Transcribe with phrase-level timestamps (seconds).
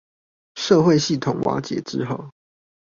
[0.55, 2.31] 社會系統瓦解之後